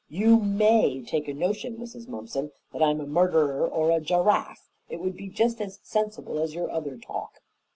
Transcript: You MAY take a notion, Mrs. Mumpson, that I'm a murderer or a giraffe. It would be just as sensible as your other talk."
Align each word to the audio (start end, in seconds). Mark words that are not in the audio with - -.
You 0.09 0.37
MAY 0.39 1.03
take 1.03 1.27
a 1.27 1.33
notion, 1.35 1.77
Mrs. 1.77 2.07
Mumpson, 2.07 2.51
that 2.73 2.81
I'm 2.81 2.99
a 2.99 3.05
murderer 3.05 3.67
or 3.69 3.91
a 3.91 3.99
giraffe. 4.01 4.67
It 4.89 4.99
would 4.99 5.15
be 5.15 5.29
just 5.29 5.61
as 5.61 5.77
sensible 5.83 6.39
as 6.39 6.55
your 6.55 6.71
other 6.71 6.97
talk." 6.97 7.35